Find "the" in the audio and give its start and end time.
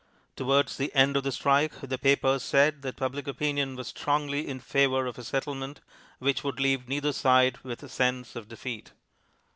0.77-0.91, 1.21-1.31, 1.81-1.99